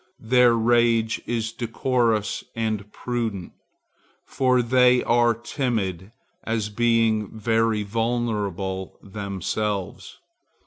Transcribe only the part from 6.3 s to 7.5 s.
as being